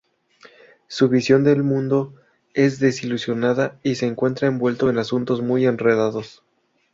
Su 0.87 1.09
visión 1.09 1.43
del 1.43 1.61
mundo 1.61 2.15
es 2.55 2.79
desilusionada 2.79 3.79
y 3.83 3.93
se 3.93 4.07
encuentra 4.07 4.47
envuelto 4.47 4.89
en 4.89 4.97
asuntos 4.97 5.41
muy 5.43 5.67
enredados. 5.67 6.43